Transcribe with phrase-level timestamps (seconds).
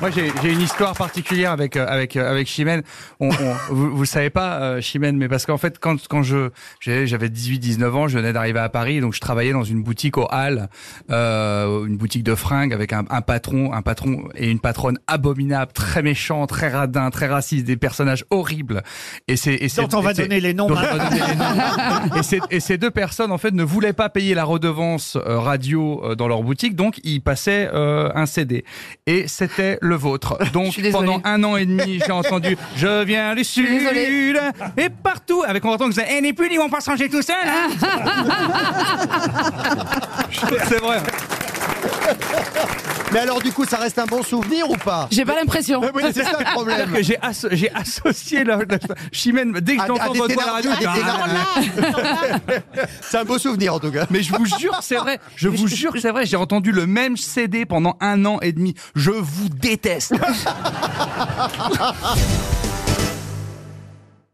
[0.00, 2.82] Moi, j'ai une histoire particulière avec euh, avec euh, avec Chimène.
[3.18, 3.30] On, on-
[3.74, 6.50] vous, vous le savez pas, euh, Chimène, mais parce qu'en fait, quand quand je
[6.80, 10.26] j'avais 18-19 ans, je venais d'arriver à Paris, donc je travaillais dans une boutique au
[10.30, 10.68] Halles,
[11.10, 15.72] euh, une boutique de fringues avec un, un patron, un patron et une patronne abominable,
[15.72, 18.82] très méchant, très radin, très raciste, des personnages horribles.
[19.28, 21.08] Et c'est et Dont on va donner les noms dont on va maintenant.
[21.10, 22.42] donner les noms.
[22.50, 26.42] et, ces, deux personnes en fait ne voulaient pas payer la redevance radio dans leur
[26.42, 28.64] boutique, donc ils passaient euh, un CD.
[29.06, 30.38] Et c'était le vôtre.
[30.52, 34.34] Donc pendant un an et demi, j'ai entendu Je viens du sud désolée.
[34.76, 37.22] et partout avec mon patron qui disait Eh n'est plus, ils vont pas changer tout
[37.22, 37.36] seul.
[37.46, 37.68] hein.
[40.68, 40.98] C'est vrai.
[43.16, 45.08] Mais alors, du coup, ça reste un bon souvenir ou pas?
[45.10, 45.80] J'ai pas l'impression.
[45.94, 46.92] Oui, c'est ça le problème.
[46.92, 48.78] Que j'ai asso- j'ai associé la, la-
[49.10, 50.90] Chimène dès que À- j'entends à des votre voix à la radio, je dis, des
[52.76, 54.04] Ah, C'est un beau souvenir en tout cas.
[54.10, 55.18] Mais je vous jure que c'est vrai.
[55.34, 56.26] Je vous jure que c'est vrai.
[56.26, 58.74] J'ai entendu le même CD pendant un an et demi.
[58.94, 60.12] Je vous déteste.